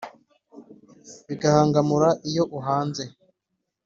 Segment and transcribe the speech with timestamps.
[1.27, 3.03] bigahangamura iyo uhanze